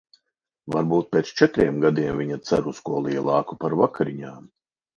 Varbūt 0.75 1.11
pēc 1.15 1.33
četriem 1.41 1.77
gadiem 1.85 2.23
viņa 2.23 2.41
cer 2.51 2.73
uz 2.73 2.81
ko 2.89 3.05
lielāku 3.11 3.61
par 3.65 3.79
vakariņām? 3.85 4.53